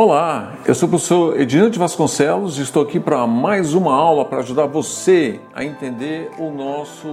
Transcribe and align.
Olá, 0.00 0.52
eu 0.64 0.76
sou 0.76 0.86
o 0.86 0.90
professor 0.90 1.40
Edinho 1.40 1.68
de 1.68 1.76
Vasconcelos 1.76 2.56
e 2.56 2.62
estou 2.62 2.84
aqui 2.84 3.00
para 3.00 3.26
mais 3.26 3.74
uma 3.74 3.92
aula 3.92 4.24
para 4.24 4.38
ajudar 4.38 4.66
você 4.66 5.40
a 5.52 5.64
entender 5.64 6.30
o 6.38 6.52
nosso, 6.52 7.08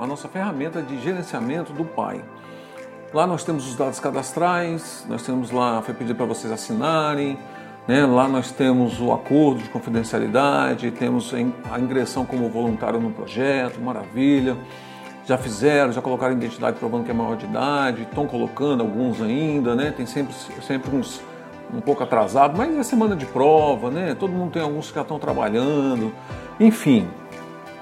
a 0.00 0.04
nossa 0.04 0.26
ferramenta 0.26 0.82
de 0.82 1.00
gerenciamento 1.00 1.72
do 1.72 1.84
PAI. 1.84 2.24
Lá 3.12 3.24
nós 3.24 3.44
temos 3.44 3.68
os 3.68 3.76
dados 3.76 4.00
cadastrais, 4.00 5.06
nós 5.08 5.22
temos 5.22 5.52
lá, 5.52 5.80
foi 5.80 5.94
pedido 5.94 6.16
para 6.16 6.26
vocês 6.26 6.52
assinarem, 6.52 7.38
né? 7.86 8.04
lá 8.04 8.26
nós 8.26 8.50
temos 8.50 9.00
o 9.00 9.12
acordo 9.12 9.62
de 9.62 9.68
confidencialidade, 9.68 10.90
temos 10.90 11.32
a 11.32 11.78
ingressão 11.78 12.26
como 12.26 12.48
voluntário 12.48 12.98
no 12.98 13.12
projeto, 13.12 13.80
maravilha. 13.80 14.56
Já 15.24 15.38
fizeram, 15.38 15.92
já 15.92 16.02
colocaram 16.02 16.34
identidade 16.34 16.80
provando 16.80 17.04
que 17.04 17.12
é 17.12 17.14
maior 17.14 17.36
de 17.36 17.46
idade, 17.46 18.02
estão 18.02 18.26
colocando 18.26 18.80
alguns 18.80 19.22
ainda, 19.22 19.76
né? 19.76 19.94
Tem 19.96 20.04
sempre, 20.04 20.34
sempre 20.60 20.96
uns 20.96 21.22
um 21.72 21.80
pouco 21.80 22.02
atrasado, 22.02 22.56
mas 22.56 22.76
é 22.76 22.82
semana 22.82 23.16
de 23.16 23.26
prova, 23.26 23.90
né? 23.90 24.14
Todo 24.18 24.32
mundo 24.32 24.52
tem 24.52 24.62
alguns 24.62 24.88
que 24.88 24.94
já 24.94 25.02
estão 25.02 25.18
trabalhando, 25.18 26.12
enfim, 26.58 27.08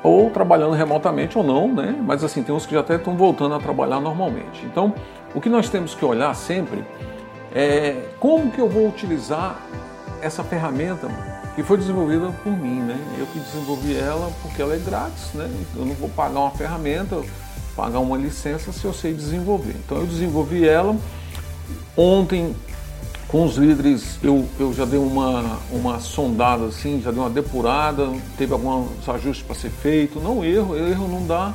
ou 0.02 0.30
trabalhando 0.30 0.72
remotamente 0.72 1.38
ou 1.38 1.44
não, 1.44 1.72
né? 1.72 1.94
Mas 2.06 2.24
assim, 2.24 2.42
tem 2.42 2.54
uns 2.54 2.66
que 2.66 2.74
já 2.74 2.80
até 2.80 2.96
estão 2.96 3.16
voltando 3.16 3.54
a 3.54 3.58
trabalhar 3.58 4.00
normalmente. 4.00 4.64
Então, 4.64 4.94
o 5.34 5.40
que 5.40 5.48
nós 5.48 5.68
temos 5.68 5.94
que 5.94 6.04
olhar 6.04 6.34
sempre 6.34 6.84
é 7.54 8.02
como 8.18 8.50
que 8.50 8.60
eu 8.60 8.68
vou 8.68 8.88
utilizar 8.88 9.60
essa 10.20 10.42
ferramenta 10.42 11.08
que 11.54 11.62
foi 11.62 11.76
desenvolvida 11.76 12.30
por 12.42 12.52
mim, 12.52 12.80
né? 12.80 12.98
Eu 13.18 13.26
que 13.26 13.38
desenvolvi 13.38 13.96
ela 13.96 14.30
porque 14.40 14.62
ela 14.62 14.74
é 14.74 14.78
grátis, 14.78 15.32
né? 15.34 15.50
Eu 15.76 15.84
não 15.84 15.94
vou 15.94 16.08
pagar 16.08 16.40
uma 16.40 16.50
ferramenta, 16.50 17.20
pagar 17.76 17.98
uma 17.98 18.16
licença 18.16 18.72
se 18.72 18.84
eu 18.84 18.92
sei 18.92 19.12
desenvolver. 19.12 19.76
Então 19.84 19.98
eu 19.98 20.06
desenvolvi 20.06 20.66
ela. 20.66 20.96
Ontem 21.96 22.56
com 23.32 23.46
os 23.46 23.56
líderes 23.56 24.18
eu, 24.22 24.46
eu 24.60 24.74
já 24.74 24.84
dei 24.84 24.98
uma, 24.98 25.58
uma 25.70 25.98
sondada 25.98 26.66
assim, 26.66 27.00
já 27.02 27.10
dei 27.10 27.18
uma 27.18 27.30
depurada, 27.30 28.06
teve 28.36 28.52
alguns 28.52 29.08
ajustes 29.08 29.42
para 29.42 29.54
ser 29.54 29.70
feito, 29.70 30.20
não 30.20 30.44
erro, 30.44 30.76
erro 30.76 31.08
não 31.08 31.26
dá, 31.26 31.54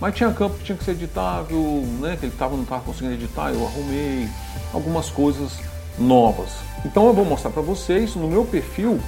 mas 0.00 0.16
tinha 0.16 0.32
campo 0.32 0.56
que 0.58 0.64
tinha 0.64 0.76
que 0.76 0.82
ser 0.82 0.90
editável, 0.90 1.84
né, 2.00 2.16
que 2.18 2.26
ele 2.26 2.34
tava, 2.36 2.56
não 2.56 2.64
estava 2.64 2.82
conseguindo 2.82 3.14
editar, 3.14 3.52
eu 3.52 3.64
arrumei 3.64 4.28
algumas 4.74 5.10
coisas 5.10 5.52
novas. 5.96 6.56
Então 6.84 7.06
eu 7.06 7.12
vou 7.12 7.24
mostrar 7.24 7.52
para 7.52 7.62
vocês 7.62 8.16
no 8.16 8.26
meu 8.26 8.44
perfil 8.44 9.00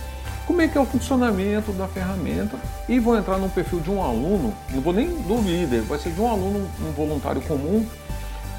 como 0.46 0.60
é 0.60 0.68
que 0.68 0.78
é 0.78 0.80
o 0.80 0.86
funcionamento 0.86 1.72
da 1.72 1.88
ferramenta 1.88 2.56
e 2.88 3.00
vou 3.00 3.18
entrar 3.18 3.38
no 3.38 3.48
perfil 3.48 3.80
de 3.80 3.90
um 3.90 4.00
aluno, 4.00 4.54
não 4.72 4.80
vou 4.80 4.92
nem 4.92 5.08
do 5.08 5.40
líder, 5.40 5.80
vai 5.80 5.98
ser 5.98 6.12
de 6.12 6.20
um 6.20 6.30
aluno, 6.30 6.70
um 6.80 6.92
voluntário 6.92 7.40
comum, 7.40 7.84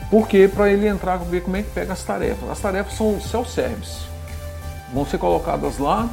porque 0.10 0.48
para 0.48 0.70
ele 0.70 0.88
entrar 0.88 1.18
ver 1.18 1.42
como 1.42 1.58
é 1.58 1.64
que 1.64 1.70
pega 1.72 1.94
as 1.94 2.04
tarefas. 2.04 2.50
As 2.50 2.60
tarefas 2.60 2.94
são 2.94 3.20
self-service. 3.20 4.08
Vão 4.94 5.06
ser 5.06 5.18
colocadas 5.18 5.78
lá, 5.78 6.10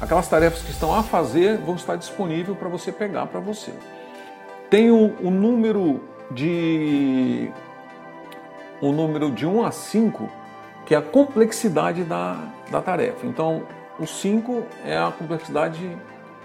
aquelas 0.00 0.28
tarefas 0.28 0.62
que 0.62 0.70
estão 0.70 0.94
a 0.94 1.02
fazer 1.02 1.58
vão 1.58 1.74
estar 1.76 1.96
disponíveis 1.96 2.56
para 2.56 2.68
você 2.68 2.90
pegar 2.90 3.26
para 3.26 3.40
você. 3.40 3.72
Tem 4.70 4.90
o, 4.90 5.30
número 5.30 6.02
de 6.30 7.50
o 8.80 8.92
número 8.92 9.30
de 9.30 9.46
1 9.46 9.64
a 9.64 9.70
5, 9.70 10.28
que 10.84 10.94
é 10.94 10.98
a 10.98 11.02
complexidade 11.02 12.02
da, 12.02 12.38
da 12.70 12.80
tarefa. 12.80 13.26
Então, 13.26 13.62
o 13.98 14.06
5 14.06 14.64
é 14.84 14.98
a 14.98 15.12
complexidade 15.16 15.96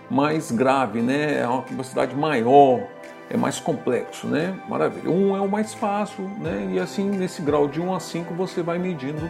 mais 0.10 0.52
grave, 0.52 1.02
né? 1.02 1.40
É 1.40 1.48
uma 1.48 1.62
complexidade 1.62 2.16
maior 2.16 2.84
é 3.30 3.38
mais 3.38 3.60
complexo, 3.60 4.28
né? 4.28 4.56
Maravilha. 4.68 5.10
Um 5.10 5.36
é 5.36 5.42
o 5.42 5.48
mais 5.48 5.74
fácil, 5.74 6.24
né? 6.40 6.70
E 6.72 6.80
assim, 6.80 7.10
nesse 7.10 7.42
grau 7.42 7.68
de 7.68 7.80
1 7.80 7.94
a 7.94 8.00
5, 8.00 8.34
você 8.34 8.64
vai 8.64 8.80
medindo 8.80 9.30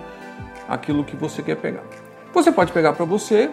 aquilo 0.68 1.04
que 1.04 1.16
você 1.16 1.42
quer 1.42 1.56
pegar. 1.56 1.84
Você 2.34 2.52
pode 2.52 2.72
pegar 2.72 2.94
para 2.94 3.06
você 3.06 3.50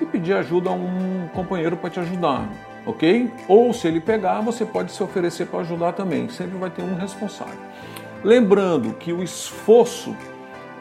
e 0.00 0.06
pedir 0.06 0.32
ajuda 0.32 0.70
a 0.70 0.72
um 0.72 1.28
companheiro 1.34 1.76
para 1.76 1.90
te 1.90 2.00
ajudar, 2.00 2.48
ok? 2.86 3.30
Ou 3.46 3.72
se 3.74 3.86
ele 3.88 4.00
pegar, 4.00 4.40
você 4.40 4.64
pode 4.64 4.92
se 4.92 5.02
oferecer 5.02 5.46
para 5.46 5.60
ajudar 5.60 5.92
também. 5.92 6.28
Sempre 6.30 6.56
vai 6.56 6.70
ter 6.70 6.82
um 6.82 6.94
responsável. 6.94 7.58
Lembrando 8.24 8.94
que 8.94 9.12
o 9.12 9.22
esforço 9.22 10.16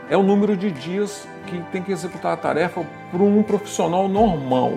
é 0.09 0.15
o 0.15 0.23
número 0.23 0.55
de 0.55 0.71
dias 0.71 1.27
que 1.45 1.59
tem 1.71 1.81
que 1.81 1.91
executar 1.91 2.33
a 2.33 2.37
tarefa 2.37 2.85
para 3.11 3.21
um 3.21 3.43
profissional 3.43 4.07
normal, 4.07 4.73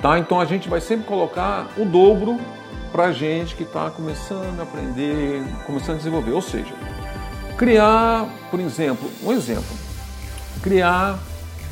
tá? 0.00 0.18
Então 0.18 0.40
a 0.40 0.44
gente 0.44 0.68
vai 0.68 0.80
sempre 0.80 1.06
colocar 1.06 1.66
o 1.76 1.84
dobro 1.84 2.38
para 2.96 3.12
gente 3.12 3.54
que 3.54 3.62
está 3.62 3.90
começando 3.90 4.58
a 4.58 4.62
aprender, 4.62 5.42
começando 5.66 5.96
a 5.96 5.98
desenvolver. 5.98 6.30
Ou 6.30 6.40
seja, 6.40 6.72
criar, 7.58 8.26
por 8.50 8.58
exemplo, 8.58 9.10
um 9.22 9.32
exemplo, 9.32 9.76
criar 10.62 11.18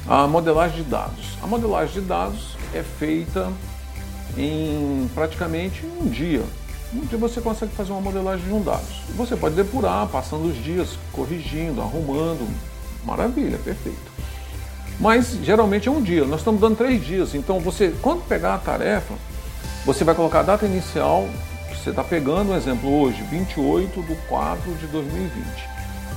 a 0.06 0.26
modelagem 0.26 0.82
de 0.82 0.90
dados. 0.90 1.38
A 1.42 1.46
modelagem 1.46 2.02
de 2.02 2.06
dados 2.06 2.58
é 2.74 2.82
feita 2.82 3.50
em 4.36 5.08
praticamente 5.14 5.86
um 5.98 6.06
dia. 6.06 6.42
Um 6.92 7.00
dia 7.06 7.16
você 7.16 7.40
consegue 7.40 7.72
fazer 7.72 7.92
uma 7.92 8.02
modelagem 8.02 8.46
de 8.46 8.52
um 8.52 8.62
dado. 8.62 8.84
Você 9.16 9.34
pode 9.34 9.54
depurar, 9.54 10.06
passando 10.08 10.46
os 10.46 10.62
dias, 10.62 10.90
corrigindo, 11.10 11.80
arrumando. 11.80 12.46
Maravilha, 13.02 13.56
perfeito. 13.56 14.12
Mas 15.00 15.38
geralmente 15.42 15.88
é 15.88 15.90
um 15.90 16.02
dia. 16.02 16.26
Nós 16.26 16.40
estamos 16.40 16.60
dando 16.60 16.76
três 16.76 17.02
dias. 17.02 17.34
Então 17.34 17.60
você, 17.60 17.94
quando 18.02 18.22
pegar 18.28 18.56
a 18.56 18.58
tarefa, 18.58 19.14
você 19.84 20.02
vai 20.02 20.14
colocar 20.14 20.40
a 20.40 20.44
data 20.44 20.64
inicial, 20.64 21.28
que 21.68 21.76
você 21.76 21.90
está 21.90 22.02
pegando, 22.02 22.52
um 22.52 22.56
exemplo, 22.56 22.90
hoje, 22.90 23.22
28 23.24 24.02
de 24.02 24.14
4 24.28 24.74
de 24.74 24.86
2020. 24.86 25.44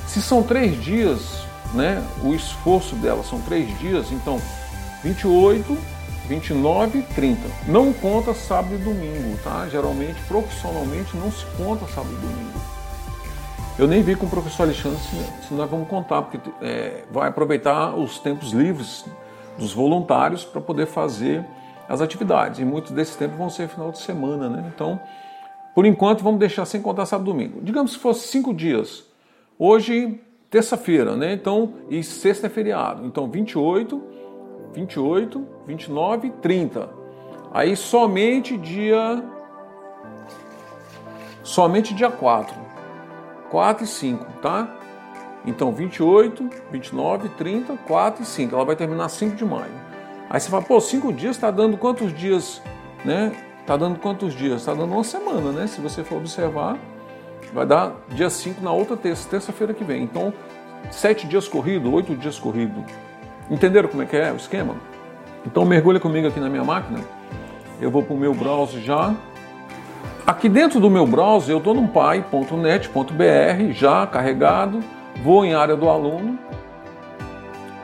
Se 0.07 0.21
são 0.21 0.41
três 0.41 0.81
dias, 0.81 1.45
né, 1.73 2.01
o 2.23 2.33
esforço 2.33 2.95
dela 2.95 3.23
são 3.23 3.41
três 3.41 3.77
dias, 3.79 4.11
então 4.11 4.39
28, 5.03 5.77
29 6.27 6.99
e 6.99 7.01
30. 7.03 7.41
Não 7.67 7.91
conta 7.91 8.33
sábado 8.33 8.75
e 8.75 8.77
domingo, 8.77 9.37
tá? 9.43 9.67
Geralmente, 9.69 10.19
profissionalmente, 10.27 11.15
não 11.17 11.31
se 11.31 11.45
conta 11.57 11.85
sábado 11.87 12.13
e 12.13 12.21
domingo. 12.21 12.59
Eu 13.77 13.87
nem 13.87 14.01
vi 14.01 14.15
com 14.15 14.25
o 14.25 14.29
professor 14.29 14.63
Alexandre 14.63 14.99
se, 14.99 15.47
se 15.47 15.53
nós 15.53 15.69
vamos 15.69 15.87
contar, 15.87 16.23
porque 16.23 16.39
é, 16.61 17.03
vai 17.11 17.29
aproveitar 17.29 17.93
os 17.95 18.17
tempos 18.17 18.51
livres 18.51 19.05
dos 19.57 19.73
voluntários 19.73 20.43
para 20.43 20.61
poder 20.61 20.87
fazer 20.87 21.45
as 21.87 22.01
atividades. 22.01 22.59
E 22.59 22.65
muitos 22.65 22.91
desses 22.91 23.15
tempos 23.15 23.37
vão 23.37 23.49
ser 23.49 23.67
final 23.67 23.91
de 23.91 23.99
semana, 23.99 24.49
né? 24.49 24.71
Então, 24.73 24.99
por 25.73 25.85
enquanto, 25.85 26.23
vamos 26.23 26.39
deixar 26.39 26.65
sem 26.65 26.81
contar 26.81 27.05
sábado 27.05 27.29
e 27.29 27.33
domingo. 27.33 27.61
Digamos 27.61 27.95
que 27.95 28.01
fosse 28.01 28.27
cinco 28.27 28.53
dias. 28.53 29.05
Hoje, 29.59 30.19
terça-feira, 30.49 31.15
né? 31.15 31.33
Então, 31.33 31.73
e 31.89 32.03
sexta 32.03 32.47
é 32.47 32.49
feriado. 32.49 33.05
Então, 33.05 33.29
28, 33.29 34.01
28, 34.73 35.47
29 35.65 36.27
e 36.27 36.31
30. 36.31 36.89
Aí 37.53 37.75
somente 37.75 38.57
dia. 38.57 39.23
Somente 41.43 41.93
dia 41.93 42.09
4. 42.09 42.67
4 43.49 43.83
e 43.83 43.87
5, 43.87 44.25
tá? 44.41 44.75
Então, 45.45 45.71
28, 45.71 46.49
29, 46.71 47.29
30, 47.29 47.77
4 47.87 48.23
e 48.23 48.25
5. 48.25 48.53
Ela 48.53 48.65
vai 48.65 48.75
terminar 48.75 49.07
5 49.07 49.35
de 49.35 49.45
maio. 49.45 49.86
Aí 50.29 50.39
você 50.39 50.49
fala, 50.49 50.63
pô, 50.63 50.79
cinco 50.81 51.13
dias 51.13 51.35
está 51.35 51.49
dando 51.49 51.77
quantos 51.77 52.13
dias, 52.13 52.61
né? 53.05 53.31
Está 53.61 53.77
dando 53.77 53.99
quantos 53.99 54.33
dias? 54.33 54.61
Está 54.61 54.73
dando 54.73 54.93
uma 54.93 55.03
semana, 55.03 55.51
né? 55.51 55.67
Se 55.67 55.79
você 55.81 56.03
for 56.03 56.17
observar, 56.17 56.77
vai 57.53 57.65
dar 57.65 57.93
dia 58.09 58.29
5 58.29 58.61
na 58.61 58.71
outra 58.71 58.97
terça, 58.97 59.27
terça-feira 59.29 59.73
que 59.73 59.83
vem. 59.83 60.03
Então, 60.03 60.33
sete 60.91 61.27
dias 61.27 61.47
corrido, 61.47 61.93
oito 61.93 62.15
dias 62.15 62.39
corrido. 62.39 62.83
Entenderam 63.49 63.89
como 63.89 64.03
é 64.03 64.05
que 64.05 64.15
é 64.15 64.31
o 64.31 64.35
esquema? 64.35 64.75
Então 65.45 65.65
mergulha 65.65 65.99
comigo 65.99 66.27
aqui 66.27 66.39
na 66.39 66.49
minha 66.49 66.63
máquina. 66.63 66.99
Eu 67.79 67.89
vou 67.89 68.03
para 68.03 68.13
o 68.13 68.17
meu 68.17 68.33
browser 68.33 68.81
já. 68.81 69.13
Aqui 70.25 70.49
dentro 70.49 70.79
do 70.79 70.89
meu 70.89 71.05
browser 71.05 71.51
eu 71.51 71.59
estou 71.59 71.73
no 71.73 71.87
pai.net.br 71.87 73.71
já 73.71 74.05
carregado. 74.07 74.83
Vou 75.23 75.45
em 75.45 75.53
área 75.53 75.75
do 75.75 75.87
aluno. 75.89 76.37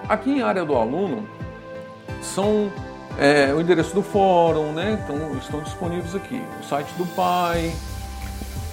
Aqui 0.10 0.32
em 0.32 0.42
área 0.42 0.66
do 0.66 0.76
aluno 0.76 1.26
são 2.22 2.72
é, 3.18 3.54
o 3.54 3.62
endereço 3.62 3.94
do 3.94 4.02
fórum, 4.02 4.72
né? 4.72 5.00
Então 5.04 5.38
estão 5.38 5.62
disponíveis 5.62 6.16
aqui. 6.16 6.42
O 6.62 6.64
site 6.68 6.92
do 6.98 7.06
pai. 7.16 7.74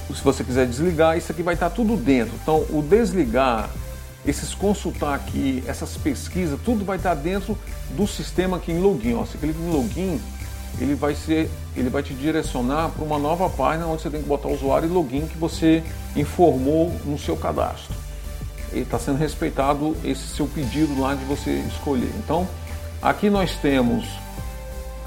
Se 0.09 0.25
você 0.25 0.43
quiser 0.43 0.67
desligar, 0.67 1.17
isso 1.17 1.31
aqui 1.31 1.43
vai 1.43 1.55
estar 1.55 1.71
tudo 1.71 1.97
dentro. 1.97 2.35
Então, 2.43 2.65
o 2.71 2.83
desligar, 2.83 3.71
esses 4.27 4.53
consultar 4.55 5.15
aqui, 5.15 5.63
essas 5.69 5.97
pesquisas, 5.97 6.59
tudo 6.65 6.85
vai 6.85 6.97
estar 6.97 7.15
dentro 7.15 7.57
do 7.91 8.09
sistema 8.09 8.57
aqui 8.57 8.73
em 8.73 8.81
login. 8.81 9.15
Ó. 9.15 9.21
Você 9.21 9.39
clica 9.39 9.59
em 9.59 9.71
login, 9.71 10.21
ele 10.81 10.97
vai 10.97 11.15
ser, 11.15 11.49
ele 11.77 11.89
vai 11.89 12.03
te 12.03 12.13
direcionar 12.13 12.91
para 12.91 13.05
uma 13.05 13.21
nova 13.21 13.49
página 13.49 13.87
onde 13.87 14.03
você 14.03 14.11
tem 14.11 14.21
que 14.21 14.29
botar 14.29 14.49
o 14.49 14.55
usuário 14.55 14.89
e 14.89 14.93
login 14.93 15.27
que 15.29 15.39
você 15.39 15.83
informou 16.17 16.93
no 17.05 17.17
seu 17.17 17.37
cadastro. 17.37 17.95
Está 18.73 18.99
sendo 18.99 19.17
respeitado 19.17 19.97
esse 20.05 20.27
seu 20.27 20.47
pedido 20.47 21.01
lá 21.01 21.15
de 21.15 21.25
você 21.25 21.51
escolher. 21.69 22.11
Então, 22.19 22.49
Aqui 23.03 23.31
nós 23.31 23.55
temos 23.57 24.07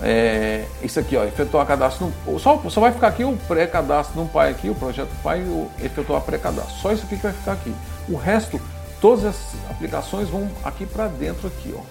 é, 0.01 0.65
isso 0.81 0.99
aqui, 0.99 1.15
ó, 1.15 1.23
efetuar 1.23 1.65
cadastro. 1.65 2.11
No, 2.25 2.39
só, 2.39 2.57
só 2.69 2.81
vai 2.81 2.91
ficar 2.91 3.07
aqui 3.07 3.23
o 3.23 3.37
pré-cadastro 3.47 4.19
no 4.19 4.27
pai 4.27 4.51
aqui, 4.51 4.69
o 4.69 4.75
projeto 4.75 5.11
pai, 5.23 5.41
o 5.41 5.69
efetuar 5.81 6.21
pré-cadastro. 6.21 6.75
Só 6.81 6.91
isso 6.91 7.05
aqui 7.05 7.15
que 7.15 7.23
vai 7.23 7.33
ficar 7.33 7.53
aqui. 7.53 7.73
O 8.09 8.17
resto, 8.17 8.59
todas 8.99 9.25
as 9.25 9.55
aplicações 9.69 10.27
vão 10.29 10.49
aqui 10.63 10.85
para 10.85 11.07
dentro 11.07 11.47
aqui, 11.47 11.73
ó. 11.77 11.81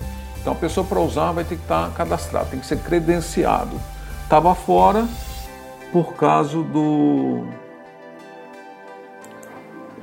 Então 0.40 0.52
a 0.52 0.56
pessoa 0.56 0.84
para 0.84 1.00
usar 1.00 1.32
vai 1.32 1.44
ter 1.44 1.56
que 1.56 1.62
estar 1.62 1.88
tá 1.88 1.94
cadastrada, 1.94 2.46
tem 2.46 2.58
que 2.58 2.66
ser 2.66 2.78
credenciado. 2.80 3.80
Estava 4.24 4.54
fora 4.54 5.06
por 5.92 6.14
causa 6.14 6.56
do 6.62 7.46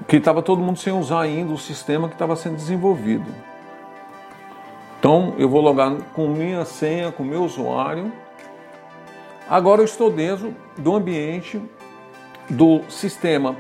que 0.07 0.15
estava 0.15 0.41
todo 0.41 0.61
mundo 0.61 0.79
sem 0.79 0.91
usar 0.91 1.21
ainda 1.21 1.53
o 1.53 1.57
sistema 1.57 2.07
que 2.07 2.15
estava 2.15 2.35
sendo 2.35 2.55
desenvolvido. 2.55 3.25
Então 4.99 5.33
eu 5.37 5.47
vou 5.47 5.61
logar 5.61 5.95
com 6.13 6.27
minha 6.27 6.65
senha, 6.65 7.11
com 7.11 7.23
meu 7.23 7.43
usuário. 7.43 8.11
Agora 9.49 9.81
eu 9.81 9.85
estou 9.85 10.11
dentro 10.11 10.53
do 10.77 10.93
ambiente 10.93 11.59
do 12.49 12.81
sistema, 12.89 13.55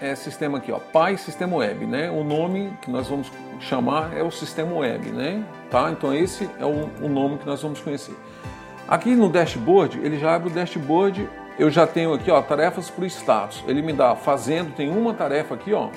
é 0.00 0.14
sistema 0.14 0.58
aqui, 0.58 0.72
ó, 0.72 0.78
Pai 0.78 1.16
Sistema 1.16 1.56
Web, 1.56 1.86
né? 1.86 2.10
O 2.10 2.24
nome 2.24 2.72
que 2.80 2.90
nós 2.90 3.08
vamos 3.08 3.30
chamar 3.60 4.16
é 4.16 4.22
o 4.22 4.30
Sistema 4.30 4.74
Web, 4.74 5.10
né? 5.10 5.44
Tá? 5.70 5.90
Então 5.92 6.12
esse 6.14 6.48
é 6.58 6.64
o, 6.64 6.88
o 7.00 7.08
nome 7.08 7.38
que 7.38 7.46
nós 7.46 7.62
vamos 7.62 7.80
conhecer. 7.80 8.16
Aqui 8.88 9.14
no 9.14 9.28
dashboard, 9.28 10.00
ele 10.02 10.18
já 10.18 10.34
abre 10.34 10.48
o 10.48 10.52
dashboard. 10.52 11.28
Eu 11.58 11.70
já 11.70 11.86
tenho 11.86 12.14
aqui, 12.14 12.30
ó, 12.30 12.40
tarefas 12.40 12.90
por 12.90 13.04
status. 13.04 13.62
Ele 13.68 13.82
me 13.82 13.92
dá 13.92 14.16
fazendo, 14.16 14.74
tem 14.74 14.88
uma 14.90 15.12
tarefa 15.12 15.54
aqui, 15.54 15.72
ó, 15.72 15.90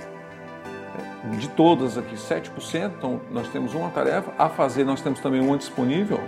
de 1.31 1.47
todas 1.49 1.97
aqui, 1.97 2.15
7%, 2.15 2.91
então 2.97 3.21
nós 3.31 3.47
temos 3.49 3.73
uma 3.73 3.89
tarefa, 3.89 4.31
a 4.37 4.49
fazer 4.49 4.83
nós 4.83 5.01
temos 5.01 5.19
também 5.19 5.41
uma 5.41 5.57
disponível, 5.57 6.19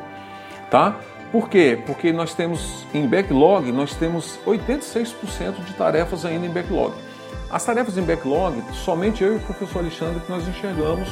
tá? 0.69 0.99
Por 1.31 1.49
quê? 1.49 1.77
Porque 1.85 2.13
nós 2.13 2.33
temos 2.33 2.85
em 2.93 3.05
backlog, 3.05 3.71
nós 3.71 3.93
temos 3.95 4.39
86% 4.45 5.63
de 5.65 5.73
tarefas 5.73 6.25
ainda 6.25 6.45
em 6.45 6.49
backlog. 6.49 6.93
As 7.49 7.65
tarefas 7.65 7.97
em 7.97 8.01
backlog, 8.01 8.61
somente 8.73 9.23
eu 9.23 9.33
e 9.33 9.37
o 9.37 9.39
professor 9.41 9.79
Alexandre 9.79 10.21
que 10.21 10.31
nós 10.31 10.47
enxergamos 10.47 11.09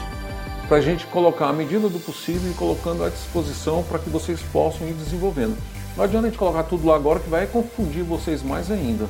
para 0.68 0.78
a 0.78 0.82
gente 0.82 1.06
colocar 1.08 1.50
à 1.50 1.54
medida 1.54 1.88
do 1.90 2.00
possível 2.00 2.50
e 2.50 2.54
colocando 2.56 3.04
à 3.04 3.10
disposição 3.10 3.84
para 3.84 4.00
que 4.00 4.10
vocês 4.10 4.42
possam 4.42 4.88
ir 4.88 4.94
desenvolvendo. 4.94 5.58
Não 5.96 6.04
adianta 6.04 6.28
a 6.28 6.30
gente 6.30 6.40
colocar 6.40 6.64
tudo 6.64 6.88
lá 6.88 6.96
agora 6.96 7.20
que 7.20 7.30
vai 7.30 7.46
confundir 7.46 8.04
vocês 8.04 8.42
mais 8.42 8.72
ainda. 8.72 9.08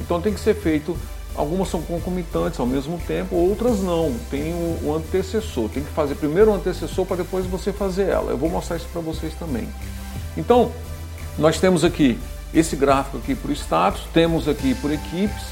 Então 0.00 0.20
tem 0.20 0.32
que 0.32 0.40
ser 0.40 0.54
feito 0.54 0.96
Algumas 1.38 1.68
são 1.68 1.80
concomitantes 1.80 2.58
ao 2.58 2.66
mesmo 2.66 2.98
tempo, 3.06 3.36
outras 3.36 3.80
não. 3.80 4.12
Tem 4.28 4.52
o, 4.52 4.88
o 4.88 4.94
antecessor. 4.96 5.68
Tem 5.68 5.84
que 5.84 5.90
fazer 5.92 6.16
primeiro 6.16 6.50
o 6.50 6.54
antecessor 6.54 7.06
para 7.06 7.18
depois 7.18 7.46
você 7.46 7.72
fazer 7.72 8.08
ela. 8.08 8.32
Eu 8.32 8.36
vou 8.36 8.50
mostrar 8.50 8.76
isso 8.76 8.88
para 8.92 9.00
vocês 9.00 9.32
também. 9.34 9.68
Então, 10.36 10.72
nós 11.38 11.60
temos 11.60 11.84
aqui 11.84 12.18
esse 12.52 12.74
gráfico 12.74 13.18
aqui 13.18 13.36
por 13.36 13.52
status, 13.52 14.02
temos 14.12 14.48
aqui 14.48 14.74
por 14.74 14.92
equipes. 14.92 15.44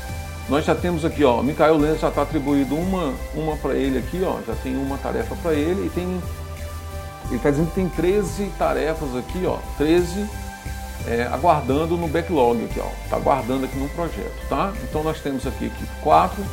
Nós 0.49 0.65
já 0.65 0.75
temos 0.75 1.05
aqui, 1.05 1.23
ó, 1.23 1.41
Micael 1.41 1.77
Lenz 1.77 2.01
já 2.01 2.09
está 2.09 2.23
atribuído 2.23 2.75
uma, 2.75 3.15
uma 3.35 3.57
para 3.57 3.75
ele 3.75 3.99
aqui, 3.99 4.23
ó, 4.25 4.39
já 4.45 4.55
tem 4.57 4.77
uma 4.77 4.99
tarefa 4.99 5.37
para 5.37 5.55
ele 5.55 5.87
e 5.87 5.91
tem 5.91 6.21
ele 7.29 7.37
está 7.37 7.51
dizendo 7.51 7.69
que 7.69 7.75
tem 7.75 7.89
13 7.89 8.53
tarefas 8.57 9.17
aqui, 9.17 9.45
ó, 9.47 9.59
13 9.77 10.29
é, 11.07 11.25
aguardando 11.25 11.97
no 11.97 12.09
backlog 12.09 12.65
aqui, 12.65 12.81
ó. 12.81 12.89
Está 13.05 13.17
aguardando 13.17 13.65
aqui 13.65 13.79
no 13.79 13.89
projeto, 13.91 14.49
tá? 14.49 14.73
Então 14.83 15.03
nós 15.03 15.21
temos 15.21 15.47
aqui 15.47 15.67
equipe 15.67 16.01
4, 16.03 16.45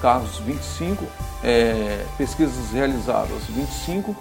casos 0.00 0.38
25, 0.38 1.04
é, 1.44 2.04
pesquisas 2.18 2.72
realizadas 2.72 3.44
25. 3.48 4.14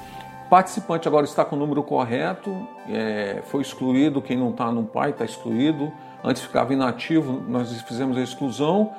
Participante 0.49 1.07
agora 1.07 1.25
está 1.25 1.45
com 1.45 1.55
o 1.55 1.59
número 1.59 1.83
correto, 1.83 2.67
é, 2.87 3.41
foi 3.45 3.61
excluído, 3.61 4.21
quem 4.21 4.35
não 4.37 4.49
está 4.49 4.71
no 4.71 4.83
pai 4.83 5.11
está 5.11 5.23
excluído. 5.23 5.91
Antes 6.23 6.41
ficava 6.41 6.73
inativo, 6.73 7.43
nós 7.47 7.71
fizemos 7.83 8.17
a 8.17 8.21
exclusão. 8.21 8.93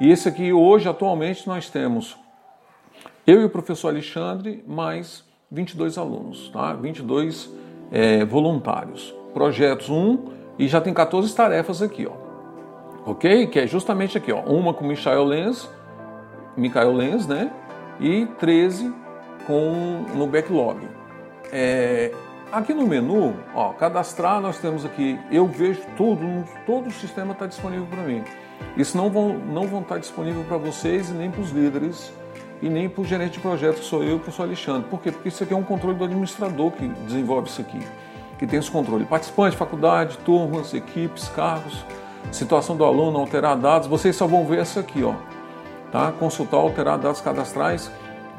E 0.00 0.10
esse 0.10 0.28
aqui, 0.28 0.52
hoje, 0.52 0.88
atualmente, 0.88 1.46
nós 1.46 1.68
temos 1.68 2.16
eu 3.26 3.40
e 3.42 3.44
o 3.44 3.50
professor 3.50 3.88
Alexandre, 3.88 4.64
mais 4.66 5.24
22 5.50 5.98
alunos, 5.98 6.48
tá? 6.48 6.72
22 6.72 7.50
é, 7.90 8.24
voluntários 8.24 9.14
projetos 9.32 9.88
1 9.88 10.24
e 10.58 10.68
já 10.68 10.80
tem 10.80 10.92
14 10.92 11.34
tarefas 11.34 11.82
aqui, 11.82 12.06
ó. 12.06 12.12
Ok? 13.04 13.46
Que 13.48 13.60
é 13.60 13.66
justamente 13.66 14.16
aqui, 14.16 14.32
ó. 14.32 14.40
Uma 14.40 14.72
com 14.72 14.86
Michael 14.86 15.24
Lenz, 15.24 15.68
Michael 16.56 16.92
Lenz, 16.92 17.26
né? 17.26 17.50
E 18.00 18.26
13 18.38 18.92
com 19.46 20.04
no 20.14 20.26
backlog. 20.26 20.86
É, 21.52 22.12
aqui 22.50 22.72
no 22.72 22.86
menu, 22.86 23.34
ó, 23.54 23.70
cadastrar, 23.72 24.40
nós 24.40 24.58
temos 24.58 24.84
aqui, 24.84 25.18
eu 25.30 25.46
vejo 25.46 25.82
tudo, 25.96 26.44
todo 26.64 26.86
o 26.88 26.90
sistema 26.90 27.32
está 27.32 27.46
disponível 27.46 27.86
para 27.86 28.02
mim. 28.02 28.22
Isso 28.76 28.96
não 28.96 29.10
vão, 29.10 29.36
não 29.36 29.66
vão 29.66 29.80
estar 29.80 29.96
tá 29.96 30.00
disponível 30.00 30.44
para 30.44 30.56
vocês 30.56 31.10
e 31.10 31.12
nem 31.12 31.30
para 31.30 31.40
os 31.40 31.50
líderes 31.50 32.12
e 32.62 32.68
nem 32.68 32.88
para 32.88 33.02
o 33.02 33.04
gerente 33.04 33.32
de 33.32 33.40
projeto, 33.40 33.80
que 33.80 33.84
sou 33.84 34.04
eu 34.04 34.10
e 34.10 34.14
o 34.14 34.18
professor 34.20 34.44
Alexandre. 34.44 34.88
Por 34.88 35.00
quê? 35.00 35.10
Porque 35.10 35.28
isso 35.28 35.42
aqui 35.42 35.52
é 35.52 35.56
um 35.56 35.64
controle 35.64 35.98
do 35.98 36.04
administrador 36.04 36.70
que 36.70 36.86
desenvolve 36.86 37.48
isso 37.48 37.60
aqui 37.60 37.80
que 38.42 38.46
tem 38.48 38.58
esse 38.58 38.70
controle. 38.70 39.04
Participante, 39.04 39.56
faculdade, 39.56 40.18
turmas, 40.18 40.74
equipes, 40.74 41.28
cargos, 41.28 41.84
situação 42.32 42.76
do 42.76 42.84
aluno, 42.84 43.20
alterar 43.20 43.56
dados. 43.56 43.86
Vocês 43.86 44.16
só 44.16 44.26
vão 44.26 44.44
ver 44.44 44.58
essa 44.58 44.80
aqui, 44.80 45.04
ó, 45.04 45.14
tá? 45.92 46.10
Consultar, 46.10 46.56
alterar 46.56 46.98
dados 46.98 47.20
cadastrais, 47.20 47.88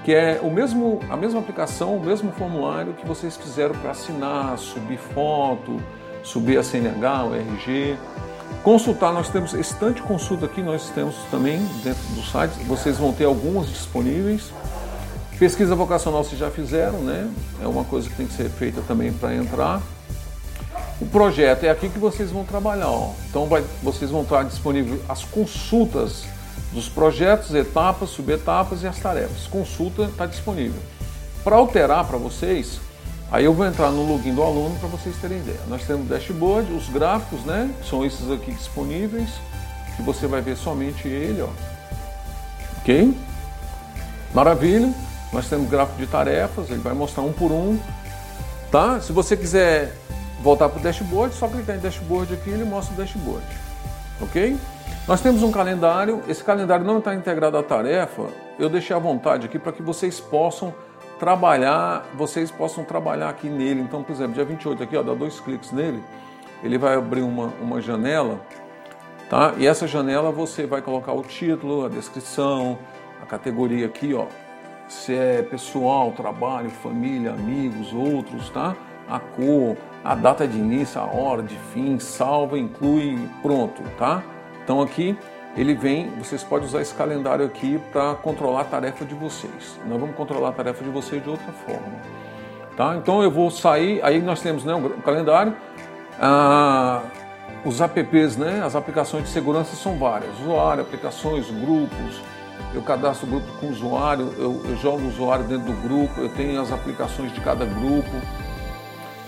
que 0.04 0.14
é 0.14 0.42
o 0.44 0.52
mesmo, 0.52 1.00
a 1.10 1.16
mesma 1.16 1.40
aplicação, 1.40 1.96
o 1.96 2.04
mesmo 2.04 2.34
formulário 2.34 2.92
que 2.92 3.08
vocês 3.08 3.38
fizeram 3.38 3.76
para 3.76 3.92
assinar, 3.92 4.58
subir 4.58 4.98
foto, 4.98 5.78
subir 6.22 6.58
a 6.58 6.64
CNH, 6.64 7.24
o 7.24 7.36
RG. 7.36 7.98
Consultar, 8.62 9.14
nós 9.14 9.30
temos 9.30 9.54
estante 9.54 10.02
consulta 10.02 10.48
aqui, 10.48 10.62
nós 10.62 10.90
temos 10.90 11.16
também 11.32 11.60
dentro 11.82 12.04
do 12.14 12.24
site, 12.24 12.52
vocês 12.66 12.98
vão 12.98 13.14
ter 13.14 13.24
algumas 13.24 13.68
disponíveis. 13.68 14.52
Pesquisa 15.40 15.76
vocacional 15.76 16.26
vocês 16.26 16.38
já 16.38 16.52
fizeram, 16.52 17.00
né? 17.00 17.30
É 17.62 17.68
uma 17.68 17.86
coisa 17.86 18.10
que 18.10 18.16
tem 18.16 18.28
que 18.28 18.34
ser 18.34 18.50
feita 18.50 18.82
também 18.86 19.14
para 19.14 19.34
entrar. 19.34 19.82
O 21.02 21.06
projeto 21.06 21.64
é 21.64 21.70
aqui 21.70 21.90
que 21.90 22.00
vocês 22.00 22.32
vão 22.32 22.44
trabalhar. 22.44 22.90
Ó. 22.90 23.12
Então 23.30 23.48
vai, 23.48 23.64
vocês 23.82 24.12
vão 24.12 24.22
estar 24.22 24.44
disponíveis 24.44 25.02
as 25.10 25.24
consultas 25.24 26.24
dos 26.72 26.90
projetos, 26.90 27.54
etapas, 27.54 28.10
subetapas 28.10 28.84
e 28.84 28.88
as 28.88 28.98
tarefas. 29.00 29.48
Consulta 29.48 30.04
está 30.04 30.26
disponível. 30.26 30.80
Para 31.44 31.56
alterar 31.56 32.06
para 32.06 32.18
vocês, 32.18 32.80
aí 33.32 33.46
eu 33.46 33.54
vou 33.54 33.66
entrar 33.66 33.92
no 33.92 34.06
login 34.06 34.34
do 34.34 34.42
aluno 34.42 34.76
para 34.80 34.88
vocês 34.88 35.16
terem 35.18 35.40
ideia. 35.40 35.60
Nós 35.68 35.84
temos 35.84 36.08
dashboard, 36.08 36.72
os 36.74 36.90
gráficos, 36.90 37.42
né? 37.46 37.70
São 37.88 38.06
esses 38.06 38.30
aqui 38.32 38.52
disponíveis, 38.52 39.30
que 39.96 40.02
você 40.02 40.26
vai 40.26 40.42
ver 40.42 40.58
somente 40.58 41.08
ele, 41.08 41.42
ó. 41.42 41.50
Ok? 42.80 43.16
Maravilha. 44.34 44.94
Nós 45.32 45.48
temos 45.50 45.68
gráfico 45.68 45.98
de 45.98 46.06
tarefas, 46.06 46.70
ele 46.70 46.80
vai 46.80 46.94
mostrar 46.94 47.24
um 47.24 47.34
por 47.34 47.52
um. 47.52 47.80
Tá? 48.72 49.02
Se 49.02 49.12
você 49.12 49.36
quiser 49.36 49.96
voltar 50.44 50.68
para 50.68 50.80
o 50.80 50.84
dashboard, 50.84 51.34
só 51.34 51.48
clicar 51.48 51.78
em 51.78 51.80
dashboard 51.80 52.34
aqui 52.34 52.50
ele 52.50 52.66
mostra 52.66 52.94
o 52.94 52.98
dashboard. 52.98 53.46
Ok? 54.22 54.58
Nós 55.08 55.22
temos 55.22 55.42
um 55.42 55.52
calendário, 55.52 56.22
esse 56.28 56.44
calendário 56.44 56.86
não 56.86 57.00
está 57.00 57.16
integrado 57.16 57.58
à 57.58 57.64
tarefa, 57.64 58.24
eu 58.60 58.70
deixei 58.70 58.96
à 58.96 59.00
vontade 59.00 59.46
aqui 59.46 59.58
para 59.58 59.72
que 59.72 59.82
vocês 59.82 60.20
possam 60.20 60.74
trabalhar, 61.18 62.06
vocês 62.16 62.52
possam 62.52 62.84
trabalhar 62.84 63.30
aqui 63.30 63.48
nele. 63.48 63.82
Então, 63.82 64.04
por 64.04 64.12
exemplo, 64.12 64.34
dia 64.34 64.44
28 64.44 64.84
aqui, 64.84 64.98
ó, 64.98 65.02
dá 65.02 65.14
dois 65.14 65.40
cliques 65.40 65.72
nele, 65.72 66.04
ele 66.62 66.78
vai 66.78 66.96
abrir 66.96 67.22
uma, 67.22 67.54
uma 67.62 67.82
janela, 67.82 68.42
tá? 69.30 69.54
E 69.58 69.66
essa 69.66 69.88
janela 69.88 70.30
você 70.32 70.66
vai 70.66 70.82
colocar 70.82 71.14
o 71.14 71.22
título, 71.22 71.86
a 71.86 71.90
descrição, 71.90 72.78
a 73.22 73.26
categoria 73.26 73.86
aqui, 73.86 74.14
ó, 74.14 74.26
se 74.90 75.16
é 75.16 75.42
pessoal, 75.42 76.12
trabalho, 76.12 76.70
família, 76.70 77.32
amigos, 77.32 77.94
outros, 77.94 78.50
tá? 78.50 78.76
A 79.10 79.20
cor, 79.20 79.78
a 80.04 80.16
data 80.16 80.48
de 80.48 80.58
início, 80.58 81.00
a 81.00 81.06
hora 81.06 81.42
de 81.42 81.56
fim, 81.74 81.98
salva, 81.98 82.58
inclui, 82.60 83.18
pronto, 83.42 83.82
tá? 83.98 84.22
Então 84.64 84.82
aqui 84.82 85.18
ele 85.56 85.74
vem, 85.74 86.10
vocês 86.18 86.44
podem 86.44 86.68
usar 86.68 86.82
esse 86.82 86.94
calendário 86.94 87.46
aqui 87.46 87.80
para 87.92 88.16
controlar 88.16 88.62
a 88.62 88.66
tarefa 88.66 89.06
de 89.06 89.14
vocês. 89.14 89.80
Nós 89.86 90.00
vamos 90.00 90.16
controlar 90.16 90.50
a 90.50 90.52
tarefa 90.52 90.84
de 90.84 90.90
vocês 90.90 91.24
de 91.24 91.30
outra 91.30 91.52
forma, 91.66 91.94
tá? 92.76 92.96
Então 92.96 93.24
eu 93.24 93.32
vou 93.32 93.50
sair, 93.50 94.04
aí 94.04 94.22
nós 94.22 94.42
temos 94.42 94.66
né, 94.66 94.74
o 94.74 95.02
calendário, 95.02 95.56
ah, 96.20 97.02
os 97.64 97.80
apps, 97.80 98.36
né? 98.36 98.62
As 98.66 98.76
aplicações 98.76 99.24
de 99.24 99.30
segurança 99.30 99.76
são 99.76 99.98
várias, 99.98 100.38
usuário, 100.40 100.82
aplicações, 100.82 101.50
grupos, 101.50 102.22
eu 102.74 102.82
cadastro 102.82 103.28
o 103.28 103.30
grupo 103.30 103.60
com 103.60 103.68
o 103.68 103.70
usuário, 103.70 104.34
eu, 104.38 104.62
eu 104.66 104.76
jogo 104.78 105.04
o 105.04 105.08
usuário 105.08 105.46
dentro 105.46 105.72
do 105.72 105.82
grupo, 105.82 106.20
eu 106.20 106.30
tenho 106.30 106.60
as 106.60 106.72
aplicações 106.72 107.32
de 107.32 107.40
cada 107.42 107.66
grupo, 107.66 108.10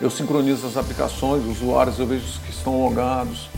eu 0.01 0.09
sincronizo 0.09 0.67
as 0.67 0.77
aplicações, 0.77 1.43
os 1.45 1.61
usuários, 1.61 1.99
eu 1.99 2.05
vejo 2.05 2.25
os 2.25 2.37
que 2.37 2.49
estão 2.49 2.83
logados, 2.83 3.49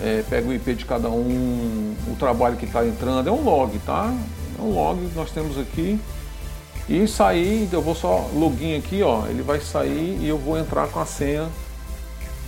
é, 0.00 0.22
pego 0.28 0.50
o 0.50 0.54
IP 0.54 0.74
de 0.74 0.84
cada 0.84 1.08
um, 1.08 1.94
o 2.06 2.16
trabalho 2.16 2.56
que 2.56 2.66
está 2.66 2.86
entrando, 2.86 3.28
é 3.28 3.32
um 3.32 3.42
log, 3.42 3.78
tá? 3.80 4.12
É 4.58 4.62
um 4.62 4.72
log 4.72 4.98
que 5.08 5.16
nós 5.16 5.30
temos 5.30 5.58
aqui. 5.58 5.98
E 6.88 7.08
sair, 7.08 7.68
eu 7.72 7.82
vou 7.82 7.96
só 7.96 8.28
login 8.32 8.76
aqui, 8.76 9.02
ó, 9.02 9.26
ele 9.26 9.42
vai 9.42 9.60
sair 9.60 10.18
e 10.20 10.28
eu 10.28 10.38
vou 10.38 10.56
entrar 10.56 10.86
com 10.88 11.00
a 11.00 11.06
senha, 11.06 11.48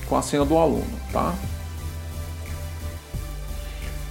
com 0.09 0.17
a 0.17 0.23
senha 0.23 0.45
do 0.45 0.57
aluno, 0.57 0.87
tá? 1.13 1.35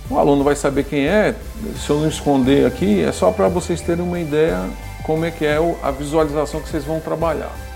O 0.10 0.18
aluno 0.18 0.44
vai 0.44 0.56
saber 0.56 0.84
quem 0.84 1.08
é, 1.08 1.34
se 1.78 1.90
eu 1.90 2.00
não 2.00 2.08
esconder 2.08 2.66
aqui, 2.66 3.02
é 3.02 3.12
só 3.12 3.32
para 3.32 3.48
vocês 3.48 3.80
terem 3.82 4.04
uma 4.04 4.20
ideia 4.20 4.70
como 5.04 5.24
é 5.24 5.32
que 5.32 5.46
é 5.46 5.58
a 5.82 5.92
visualização 5.92 6.62
que 6.62 6.68
vocês 6.68 6.84
vão 6.84 7.00
trabalhar. 7.00 7.67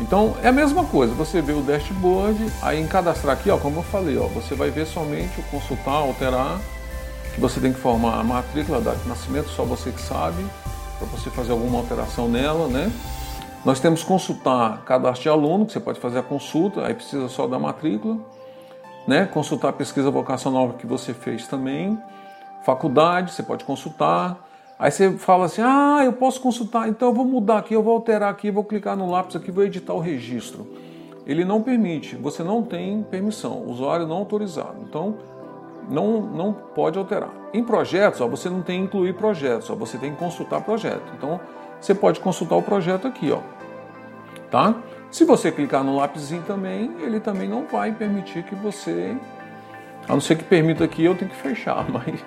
Então 0.00 0.36
é 0.42 0.48
a 0.48 0.52
mesma 0.52 0.84
coisa, 0.84 1.12
você 1.12 1.42
vê 1.42 1.52
o 1.52 1.60
dashboard, 1.60 2.52
aí 2.62 2.80
em 2.80 2.86
cadastrar 2.86 3.36
aqui, 3.36 3.50
ó, 3.50 3.58
como 3.58 3.80
eu 3.80 3.82
falei, 3.82 4.16
ó, 4.16 4.26
você 4.26 4.54
vai 4.54 4.70
ver 4.70 4.86
somente 4.86 5.40
o 5.40 5.42
consultar, 5.44 5.94
alterar, 5.94 6.60
que 7.34 7.40
você 7.40 7.60
tem 7.60 7.72
que 7.72 7.80
formar 7.80 8.18
a 8.20 8.24
matrícula, 8.24 8.80
data 8.80 8.96
de 8.96 9.08
nascimento, 9.08 9.48
só 9.48 9.64
você 9.64 9.90
que 9.90 10.00
sabe, 10.00 10.44
para 10.98 11.06
você 11.08 11.30
fazer 11.30 11.52
alguma 11.52 11.78
alteração 11.78 12.28
nela, 12.28 12.68
né? 12.68 12.92
Nós 13.64 13.80
temos 13.80 14.04
consultar 14.04 14.82
cadastro 14.84 15.22
de 15.22 15.28
aluno, 15.28 15.66
que 15.66 15.72
você 15.72 15.80
pode 15.80 15.98
fazer 15.98 16.20
a 16.20 16.22
consulta, 16.22 16.86
aí 16.86 16.94
precisa 16.94 17.28
só 17.28 17.48
da 17.48 17.58
matrícula, 17.58 18.16
né? 19.06 19.26
Consultar 19.26 19.70
a 19.70 19.72
pesquisa 19.72 20.10
vocacional 20.10 20.70
que 20.74 20.86
você 20.86 21.12
fez 21.12 21.46
também, 21.48 21.98
faculdade, 22.64 23.32
você 23.32 23.42
pode 23.42 23.64
consultar, 23.64 24.47
Aí 24.78 24.90
você 24.90 25.10
fala 25.12 25.46
assim: 25.46 25.62
ah, 25.62 26.02
eu 26.04 26.12
posso 26.12 26.40
consultar, 26.40 26.88
então 26.88 27.08
eu 27.08 27.14
vou 27.14 27.24
mudar 27.24 27.58
aqui, 27.58 27.74
eu 27.74 27.82
vou 27.82 27.94
alterar 27.94 28.30
aqui, 28.30 28.50
vou 28.50 28.62
clicar 28.62 28.96
no 28.96 29.10
lápis 29.10 29.34
aqui, 29.34 29.50
vou 29.50 29.64
editar 29.64 29.92
o 29.92 29.98
registro. 29.98 30.66
Ele 31.26 31.44
não 31.44 31.60
permite, 31.60 32.16
você 32.16 32.42
não 32.42 32.62
tem 32.62 33.02
permissão, 33.02 33.64
usuário 33.66 34.06
não 34.06 34.16
autorizado. 34.16 34.76
Então, 34.88 35.16
não, 35.90 36.20
não 36.22 36.52
pode 36.52 36.98
alterar. 36.98 37.30
Em 37.52 37.62
projetos, 37.62 38.20
ó, 38.20 38.26
você 38.26 38.48
não 38.48 38.62
tem 38.62 38.84
incluir 38.84 39.14
projetos, 39.14 39.68
ó, 39.68 39.74
você 39.74 39.98
tem 39.98 40.12
que 40.12 40.18
consultar 40.18 40.62
projeto. 40.62 41.02
Então, 41.16 41.38
você 41.80 41.94
pode 41.94 42.20
consultar 42.20 42.56
o 42.56 42.62
projeto 42.62 43.06
aqui, 43.06 43.30
ó. 43.30 43.40
Tá? 44.50 44.74
Se 45.10 45.24
você 45.24 45.52
clicar 45.52 45.84
no 45.84 45.96
lápisinho 45.96 46.42
também, 46.42 46.90
ele 47.00 47.20
também 47.20 47.48
não 47.48 47.66
vai 47.66 47.92
permitir 47.92 48.42
que 48.44 48.54
você, 48.54 49.16
a 50.08 50.12
não 50.12 50.20
ser 50.20 50.36
que 50.36 50.44
permita 50.44 50.84
aqui, 50.84 51.04
eu 51.04 51.14
tenho 51.14 51.30
que 51.30 51.36
fechar, 51.36 51.86
mas 51.92 52.24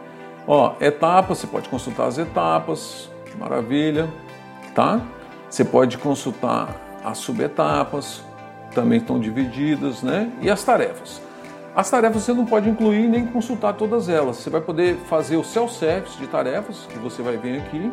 Ó, 0.47 0.73
etapas, 0.81 1.37
você 1.37 1.47
pode 1.47 1.69
consultar 1.69 2.07
as 2.07 2.17
etapas, 2.17 3.09
maravilha, 3.37 4.09
tá? 4.73 4.99
Você 5.49 5.63
pode 5.63 5.97
consultar 5.97 6.75
as 7.03 7.17
subetapas, 7.17 8.23
também 8.73 8.99
estão 8.99 9.19
divididas, 9.19 10.01
né? 10.01 10.31
E 10.41 10.49
as 10.49 10.63
tarefas. 10.63 11.21
As 11.75 11.89
tarefas 11.89 12.23
você 12.23 12.33
não 12.33 12.45
pode 12.45 12.69
incluir 12.69 13.07
nem 13.07 13.25
consultar 13.25 13.73
todas 13.73 14.09
elas. 14.09 14.37
Você 14.37 14.49
vai 14.49 14.61
poder 14.61 14.97
fazer 15.07 15.37
o 15.37 15.43
self-service 15.43 16.17
de 16.17 16.27
tarefas, 16.27 16.85
que 16.89 16.99
você 16.99 17.21
vai 17.21 17.37
vir 17.37 17.59
aqui, 17.59 17.91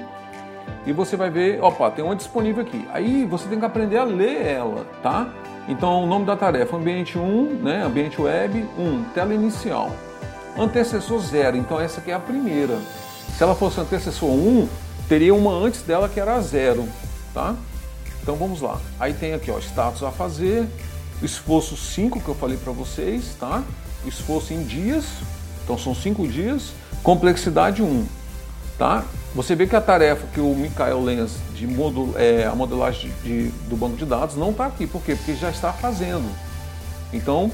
e 0.86 0.92
você 0.92 1.16
vai 1.16 1.30
ver, 1.30 1.62
opa, 1.62 1.90
tem 1.90 2.04
uma 2.04 2.16
disponível 2.16 2.62
aqui. 2.62 2.88
Aí 2.92 3.24
você 3.24 3.48
tem 3.48 3.58
que 3.58 3.64
aprender 3.64 3.98
a 3.98 4.04
ler 4.04 4.46
ela, 4.46 4.86
tá? 5.02 5.28
Então, 5.68 6.04
o 6.04 6.06
nome 6.06 6.24
da 6.24 6.34
tarefa, 6.34 6.76
ambiente 6.76 7.18
1, 7.18 7.60
né? 7.62 7.84
Ambiente 7.84 8.20
web 8.20 8.66
1, 8.78 9.04
tela 9.14 9.34
inicial. 9.34 9.90
Antecessor 10.58 11.20
zero, 11.20 11.56
então 11.56 11.80
essa 11.80 12.00
aqui 12.00 12.10
é 12.10 12.14
a 12.14 12.18
primeira. 12.18 12.78
Se 13.36 13.42
ela 13.44 13.54
fosse 13.54 13.80
antecessor 13.80 14.28
1, 14.28 14.68
teria 15.08 15.32
uma 15.32 15.52
antes 15.52 15.82
dela 15.82 16.08
que 16.08 16.18
era 16.18 16.40
zero, 16.40 16.88
tá? 17.32 17.54
Então 18.20 18.34
vamos 18.34 18.60
lá. 18.60 18.80
Aí 18.98 19.14
tem 19.14 19.34
aqui, 19.34 19.50
ó, 19.52 19.58
status 19.60 20.02
a 20.02 20.10
fazer, 20.10 20.66
esforço 21.22 21.76
5 21.76 22.20
que 22.20 22.28
eu 22.28 22.34
falei 22.34 22.56
para 22.56 22.72
vocês, 22.72 23.36
tá? 23.38 23.62
Esforço 24.04 24.52
em 24.52 24.64
dias, 24.64 25.04
então 25.62 25.78
são 25.78 25.94
5 25.94 26.26
dias, 26.26 26.72
complexidade 27.04 27.80
1, 27.80 28.06
tá? 28.76 29.04
Você 29.36 29.54
vê 29.54 29.66
que 29.66 29.76
a 29.76 29.80
tarefa 29.80 30.26
que 30.34 30.40
o 30.40 30.54
Michael 30.56 31.04
Lenz 31.04 31.36
de 31.54 31.68
modul, 31.68 32.14
é, 32.16 32.46
a 32.46 32.54
modelagem 32.56 33.12
de, 33.22 33.44
de, 33.44 33.50
do 33.68 33.76
banco 33.76 33.96
de 33.96 34.04
dados 34.04 34.34
não 34.34 34.50
está 34.50 34.66
aqui, 34.66 34.88
por 34.88 35.02
quê? 35.02 35.14
Porque 35.14 35.36
já 35.36 35.50
está 35.50 35.72
fazendo. 35.72 36.28
Então, 37.12 37.50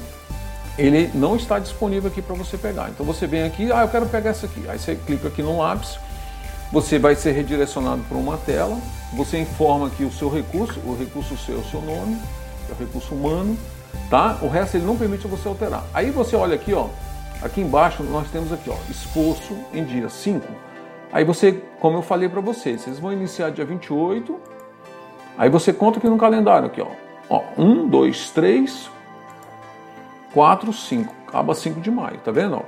ele 0.77 1.09
não 1.13 1.35
está 1.35 1.57
disponível 1.59 2.09
aqui 2.09 2.21
para 2.21 2.35
você 2.35 2.57
pegar. 2.57 2.89
Então 2.89 3.05
você 3.05 3.25
vem 3.25 3.43
aqui, 3.43 3.71
ah, 3.71 3.81
eu 3.81 3.87
quero 3.87 4.05
pegar 4.07 4.31
essa 4.31 4.45
aqui. 4.45 4.67
Aí 4.67 4.77
você 4.77 4.95
clica 4.95 5.27
aqui 5.27 5.41
no 5.41 5.57
lápis, 5.57 5.97
você 6.71 6.99
vai 6.99 7.15
ser 7.15 7.31
redirecionado 7.31 8.01
para 8.09 8.17
uma 8.17 8.37
tela, 8.37 8.77
você 9.13 9.39
informa 9.39 9.87
aqui 9.87 10.03
o 10.03 10.11
seu 10.11 10.29
recurso, 10.29 10.79
o 10.85 10.95
recurso 10.97 11.37
seu 11.37 11.55
é 11.55 11.59
o 11.59 11.63
seu 11.63 11.81
nome, 11.81 12.19
é 12.69 12.73
o 12.73 12.75
recurso 12.75 13.13
humano, 13.13 13.57
tá? 14.09 14.37
O 14.41 14.47
resto 14.47 14.77
ele 14.77 14.85
não 14.85 14.97
permite 14.97 15.27
você 15.27 15.47
alterar. 15.47 15.83
Aí 15.93 16.11
você 16.11 16.35
olha 16.35 16.55
aqui, 16.55 16.73
ó, 16.73 16.87
aqui 17.41 17.61
embaixo 17.61 18.03
nós 18.03 18.29
temos 18.29 18.51
aqui, 18.51 18.69
ó, 18.69 18.75
esforço 18.89 19.57
em 19.73 19.85
dia 19.85 20.09
5. 20.09 20.45
Aí 21.13 21.23
você, 21.23 21.61
como 21.79 21.99
eu 21.99 22.01
falei 22.01 22.27
para 22.27 22.41
vocês, 22.41 22.81
vocês 22.81 22.99
vão 22.99 23.13
iniciar 23.13 23.51
dia 23.51 23.63
28, 23.63 24.37
aí 25.37 25.49
você 25.49 25.71
conta 25.71 25.99
aqui 25.99 26.09
no 26.09 26.17
calendário 26.17 26.67
aqui, 26.67 26.81
ó. 26.81 26.89
Ó, 27.29 27.41
1, 27.57 27.87
2, 27.87 28.31
3, 28.31 28.89
4, 30.35 30.73
5. 30.73 31.15
Acaba 31.29 31.55
5 31.55 31.79
de 31.79 31.89
maio, 31.89 32.17
tá 32.17 32.29
vendo? 32.29 32.61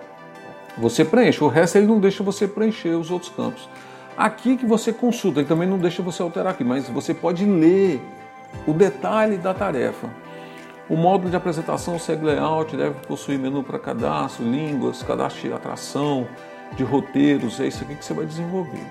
Você 0.77 1.03
preenche, 1.03 1.43
o 1.43 1.50
resto 1.50 1.77
ele 1.77 1.86
não 1.86 2.00
deixa 2.00 2.24
você 2.24 2.47
preencher 2.47 2.95
os 2.95 3.12
outros 3.12 3.29
campos. 3.29 3.67
Aqui 4.15 4.55
que 4.55 4.65
você 4.65 4.93
consulta, 4.93 5.41
ele 5.41 5.50
também 5.50 5.67
não 5.67 5.77
deixa 5.77 6.01
você 6.01 6.21
alterar 6.21 6.53
aqui, 6.53 6.63
mas 6.63 6.88
você 6.88 7.13
pode 7.13 7.45
ler 7.45 8.01
o 8.65 8.71
detalhe 8.71 9.38
da 9.38 9.53
tarefa. 9.53 10.09
O 10.89 10.95
módulo 10.95 11.29
de 11.29 11.36
apresentação 11.36 12.00
segue 12.00 12.25
layout, 12.25 12.75
deve 12.77 13.05
possuir 13.05 13.38
menu 13.38 13.62
para 13.62 13.77
cadastro, 13.77 14.45
línguas, 14.45 15.03
cadastro 15.03 15.50
de 15.50 15.53
atração, 15.53 16.25
de 16.74 16.86
roteiros, 16.86 17.59
é 17.59 17.67
isso 17.67 17.83
aqui 17.83 17.95
que 17.95 18.05
você 18.05 18.13
vai 18.13 18.25
desenvolver. 18.25 18.86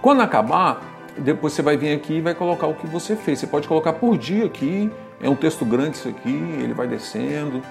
Quando 0.00 0.22
acabar, 0.22 0.82
depois 1.16 1.52
você 1.52 1.62
vai 1.62 1.76
vir 1.76 1.94
aqui 1.94 2.14
e 2.14 2.20
vai 2.20 2.34
colocar 2.34 2.66
o 2.66 2.74
que 2.74 2.86
você 2.86 3.14
fez. 3.14 3.38
Você 3.38 3.46
pode 3.46 3.68
colocar 3.68 3.92
por 3.92 4.18
dia 4.18 4.46
aqui, 4.46 4.90
é 5.20 5.30
um 5.30 5.36
texto 5.36 5.64
grande 5.64 5.96
isso 5.96 6.08
aqui, 6.08 6.34
ele 6.60 6.74
vai 6.74 6.88
descendo. 6.88 7.62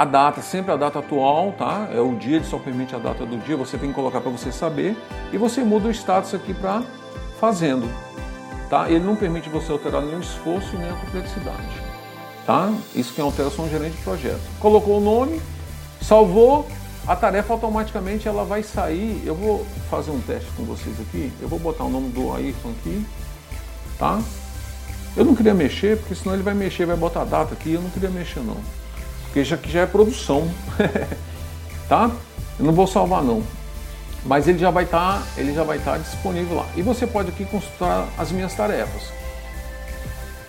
A 0.00 0.06
data, 0.06 0.40
sempre 0.40 0.72
a 0.72 0.78
data 0.78 0.98
atual, 0.98 1.52
tá? 1.52 1.86
É 1.92 2.00
o 2.00 2.14
dia, 2.14 2.36
ele 2.36 2.44
só 2.46 2.58
permite 2.58 2.96
a 2.96 2.98
data 2.98 3.26
do 3.26 3.36
dia, 3.36 3.54
você 3.54 3.76
tem 3.76 3.90
que 3.90 3.94
colocar 3.94 4.22
para 4.22 4.30
você 4.30 4.50
saber. 4.50 4.96
E 5.30 5.36
você 5.36 5.62
muda 5.62 5.88
o 5.88 5.90
status 5.90 6.32
aqui 6.32 6.54
para 6.54 6.82
fazendo, 7.38 7.86
tá? 8.70 8.88
Ele 8.88 9.04
não 9.04 9.14
permite 9.14 9.50
você 9.50 9.70
alterar 9.70 10.00
nenhum 10.00 10.20
esforço 10.20 10.74
nem 10.78 10.88
a 10.88 10.94
complexidade, 10.94 11.82
tá? 12.46 12.72
Isso 12.94 13.12
que 13.12 13.20
é 13.20 13.24
alteração 13.24 13.68
gerente 13.68 13.96
de 13.96 14.02
projeto. 14.02 14.40
Colocou 14.58 14.96
o 14.96 15.00
nome, 15.02 15.38
salvou, 16.00 16.66
a 17.06 17.14
tarefa 17.14 17.52
automaticamente 17.52 18.26
ela 18.26 18.42
vai 18.42 18.62
sair. 18.62 19.22
Eu 19.26 19.34
vou 19.34 19.66
fazer 19.90 20.12
um 20.12 20.20
teste 20.22 20.50
com 20.52 20.64
vocês 20.64 20.98
aqui. 20.98 21.30
Eu 21.42 21.46
vou 21.46 21.58
botar 21.58 21.84
o 21.84 21.90
nome 21.90 22.08
do 22.08 22.32
Ayrton 22.32 22.70
aqui, 22.70 23.04
tá? 23.98 24.18
Eu 25.14 25.26
não 25.26 25.34
queria 25.34 25.52
mexer, 25.52 25.98
porque 25.98 26.14
senão 26.14 26.32
ele 26.32 26.42
vai 26.42 26.54
mexer, 26.54 26.86
vai 26.86 26.96
botar 26.96 27.20
a 27.20 27.26
data 27.26 27.52
aqui. 27.52 27.74
Eu 27.74 27.82
não 27.82 27.90
queria 27.90 28.08
mexer 28.08 28.40
não 28.40 28.79
porque 29.30 29.44
já 29.44 29.56
que 29.56 29.70
já 29.70 29.82
é 29.82 29.86
produção, 29.86 30.50
tá? 31.88 32.10
Eu 32.58 32.64
não 32.66 32.72
vou 32.72 32.86
salvar 32.86 33.22
não, 33.22 33.44
mas 34.24 34.48
ele 34.48 34.58
já 34.58 34.70
vai 34.70 34.84
estar, 34.84 35.18
tá, 35.18 35.26
ele 35.36 35.54
já 35.54 35.62
vai 35.62 35.78
estar 35.78 35.92
tá 35.92 35.98
disponível 35.98 36.56
lá. 36.56 36.66
E 36.76 36.82
você 36.82 37.06
pode 37.06 37.28
aqui 37.28 37.44
consultar 37.44 38.08
as 38.18 38.32
minhas 38.32 38.52
tarefas. 38.54 39.04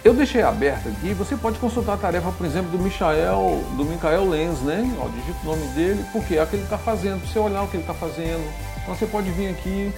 Eu 0.03 0.15
deixei 0.15 0.41
aberto 0.41 0.89
aqui, 0.89 1.13
você 1.13 1.37
pode 1.37 1.59
consultar 1.59 1.93
a 1.93 1.97
tarefa, 1.97 2.31
por 2.31 2.43
exemplo, 2.43 2.71
do 2.71 2.79
Michael, 2.79 3.63
do 3.77 3.85
Michael 3.85 4.27
Lenz, 4.27 4.59
né? 4.61 4.83
Ó, 4.99 5.07
digita 5.09 5.37
o 5.43 5.45
nome 5.45 5.67
dele, 5.73 6.03
porque 6.11 6.35
é 6.35 6.43
o 6.43 6.47
que 6.47 6.55
ele 6.55 6.63
está 6.63 6.79
fazendo, 6.79 7.19
para 7.21 7.31
você 7.31 7.37
olhar 7.37 7.61
o 7.61 7.67
que 7.67 7.77
ele 7.77 7.83
está 7.83 7.93
fazendo. 7.93 8.43
Então 8.81 8.95
você 8.95 9.05
pode 9.05 9.29
vir 9.29 9.49
aqui, 9.49 9.93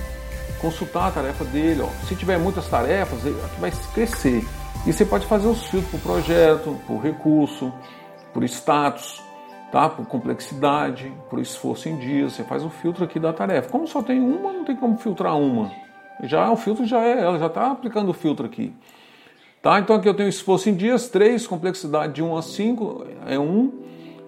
consultar 0.60 1.08
a 1.08 1.12
tarefa 1.12 1.46
dele. 1.46 1.84
Ó. 1.84 1.88
Se 2.06 2.16
tiver 2.16 2.38
muitas 2.38 2.68
tarefas, 2.68 3.20
aqui 3.20 3.62
vai 3.62 3.72
crescer. 3.94 4.46
E 4.86 4.92
você 4.92 5.06
pode 5.06 5.26
fazer 5.26 5.48
os 5.48 5.64
filtros 5.68 5.90
por 5.92 6.00
projeto, 6.02 6.78
por 6.86 7.02
recurso, 7.02 7.72
por 8.34 8.44
status, 8.44 9.22
tá? 9.72 9.88
por 9.88 10.06
complexidade, 10.08 11.14
por 11.30 11.40
esforço 11.40 11.88
em 11.88 11.98
dias. 11.98 12.34
Você 12.34 12.44
faz 12.44 12.64
o 12.64 12.70
filtro 12.70 13.04
aqui 13.04 13.20
da 13.20 13.32
tarefa. 13.32 13.70
Como 13.70 13.88
só 13.88 14.02
tem 14.02 14.20
uma, 14.20 14.52
não 14.52 14.66
tem 14.66 14.76
como 14.76 14.98
filtrar 14.98 15.38
uma. 15.38 15.72
Já 16.24 16.50
o 16.52 16.56
filtro 16.56 16.86
já 16.86 17.02
é, 17.02 17.20
ela 17.20 17.38
já 17.40 17.48
está 17.48 17.72
aplicando 17.72 18.10
o 18.10 18.14
filtro 18.14 18.46
aqui. 18.46 18.74
Tá? 19.62 19.80
Então 19.80 19.96
aqui 19.96 20.10
eu 20.10 20.14
tenho 20.14 20.28
esforço 20.28 20.70
em 20.70 20.76
dias, 20.76 21.08
3, 21.08 21.48
complexidade 21.48 22.14
de 22.14 22.24
1 22.24 22.36
a 22.36 22.42
5 22.42 23.08
é 23.28 23.40
1, 23.40 23.72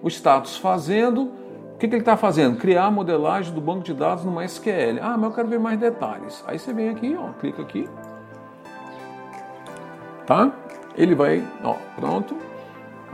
o 0.02 0.08
status 0.08 0.56
fazendo. 0.56 1.30
O 1.74 1.78
que, 1.78 1.86
que 1.86 1.94
ele 1.94 2.00
está 2.00 2.16
fazendo? 2.16 2.56
Criar 2.56 2.86
a 2.86 2.90
modelagem 2.90 3.52
do 3.52 3.60
banco 3.60 3.84
de 3.84 3.92
dados 3.92 4.24
no 4.24 4.32
MySQL. 4.32 4.98
Ah, 5.02 5.14
mas 5.18 5.24
eu 5.24 5.32
quero 5.32 5.48
ver 5.48 5.60
mais 5.60 5.78
detalhes. 5.78 6.42
Aí 6.46 6.58
você 6.58 6.72
vem 6.72 6.88
aqui, 6.88 7.14
ó, 7.18 7.32
clica 7.34 7.60
aqui. 7.60 7.86
Tá? 10.26 10.50
Ele 10.96 11.14
vai, 11.14 11.44
ó, 11.62 11.74
pronto. 11.94 12.34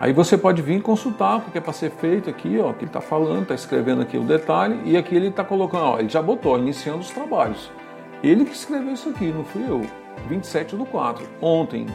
Aí 0.02 0.12
você 0.12 0.36
pode 0.36 0.60
vir 0.62 0.82
consultar 0.82 1.36
o 1.36 1.42
que 1.42 1.56
é 1.56 1.60
para 1.60 1.72
ser 1.72 1.92
feito 1.92 2.28
aqui, 2.28 2.58
ó, 2.58 2.72
que 2.72 2.80
ele 2.80 2.86
está 2.86 3.00
falando, 3.00 3.42
está 3.42 3.54
escrevendo 3.54 4.02
aqui 4.02 4.18
o 4.18 4.24
detalhe, 4.24 4.80
e 4.84 4.96
aqui 4.96 5.14
ele 5.14 5.28
está 5.28 5.44
colocando, 5.44 5.84
ó, 5.84 5.98
ele 6.00 6.08
já 6.08 6.20
botou, 6.20 6.58
iniciando 6.58 6.98
os 6.98 7.10
trabalhos. 7.10 7.70
Ele 8.20 8.44
que 8.44 8.50
escreveu 8.50 8.94
isso 8.94 9.10
aqui, 9.10 9.26
não 9.26 9.44
fui 9.44 9.62
eu. 9.62 9.82
27 10.28 10.74
do 10.74 10.84
4, 10.84 11.24
ontem. 11.40 11.86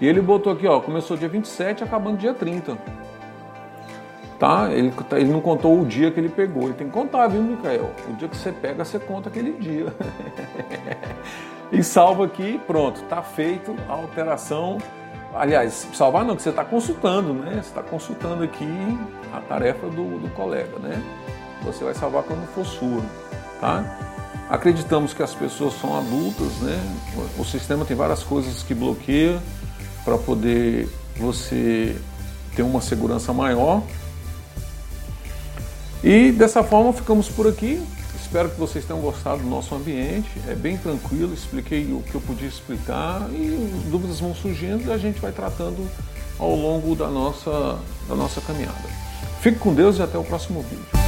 E 0.00 0.06
ele 0.06 0.20
botou 0.20 0.52
aqui, 0.52 0.68
ó, 0.68 0.78
começou 0.78 1.16
dia 1.16 1.28
27 1.28 1.82
acabando 1.82 2.16
dia 2.16 2.32
30. 2.32 2.78
Tá? 4.38 4.70
Ele, 4.70 4.92
tá, 4.92 5.18
ele 5.18 5.32
não 5.32 5.40
contou 5.40 5.80
o 5.80 5.84
dia 5.84 6.12
que 6.12 6.20
ele 6.20 6.28
pegou. 6.28 6.66
Ele 6.66 6.74
tem 6.74 6.86
que 6.86 6.92
contar, 6.92 7.26
viu, 7.26 7.42
Micael? 7.42 7.90
O 8.08 8.12
dia 8.12 8.28
que 8.28 8.36
você 8.36 8.52
pega, 8.52 8.84
você 8.84 9.00
conta 9.00 9.28
aquele 9.28 9.50
dia. 9.54 9.92
e 11.72 11.82
salva 11.82 12.26
aqui, 12.26 12.60
pronto, 12.68 13.02
tá 13.08 13.20
feito 13.20 13.74
a 13.88 13.94
alteração 13.94 14.78
Aliás, 15.38 15.86
salvar 15.92 16.24
não, 16.24 16.34
que 16.34 16.42
você 16.42 16.48
está 16.48 16.64
consultando, 16.64 17.34
né? 17.34 17.52
Você 17.52 17.68
está 17.68 17.82
consultando 17.82 18.42
aqui 18.42 18.66
a 19.32 19.40
tarefa 19.40 19.86
do, 19.88 20.18
do 20.18 20.30
colega, 20.34 20.78
né? 20.78 21.02
Você 21.62 21.84
vai 21.84 21.94
salvar 21.94 22.22
quando 22.22 22.46
for 22.54 22.64
sua, 22.64 23.02
tá? 23.60 23.84
Acreditamos 24.48 25.12
que 25.12 25.22
as 25.22 25.34
pessoas 25.34 25.74
são 25.74 25.96
adultas, 25.96 26.52
né? 26.60 26.80
O 27.38 27.44
sistema 27.44 27.84
tem 27.84 27.96
várias 27.96 28.22
coisas 28.22 28.62
que 28.62 28.74
bloqueia 28.74 29.38
para 30.04 30.16
poder 30.16 30.88
você 31.16 31.96
ter 32.54 32.62
uma 32.62 32.80
segurança 32.80 33.32
maior. 33.32 33.82
E 36.02 36.32
dessa 36.32 36.62
forma 36.62 36.92
ficamos 36.92 37.28
por 37.28 37.46
aqui. 37.46 37.82
Espero 38.26 38.50
que 38.50 38.58
vocês 38.58 38.84
tenham 38.84 39.00
gostado 39.00 39.40
do 39.40 39.48
nosso 39.48 39.72
ambiente. 39.72 40.28
É 40.48 40.54
bem 40.54 40.76
tranquilo, 40.76 41.32
expliquei 41.32 41.92
o 41.92 42.02
que 42.02 42.16
eu 42.16 42.20
podia 42.20 42.48
explicar 42.48 43.28
e 43.30 43.86
dúvidas 43.88 44.18
vão 44.18 44.34
surgindo 44.34 44.84
e 44.88 44.92
a 44.92 44.98
gente 44.98 45.20
vai 45.20 45.30
tratando 45.30 45.88
ao 46.36 46.54
longo 46.56 46.96
da 46.96 47.06
nossa, 47.06 47.78
da 48.08 48.16
nossa 48.16 48.40
caminhada. 48.40 48.88
Fique 49.40 49.60
com 49.60 49.72
Deus 49.72 49.98
e 49.98 50.02
até 50.02 50.18
o 50.18 50.24
próximo 50.24 50.60
vídeo. 50.62 51.05